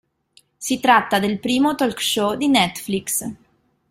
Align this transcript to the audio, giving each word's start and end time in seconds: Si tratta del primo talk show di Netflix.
Si 0.57 0.79
tratta 0.79 1.19
del 1.19 1.39
primo 1.39 1.75
talk 1.75 2.01
show 2.01 2.33
di 2.35 2.47
Netflix. 2.47 3.23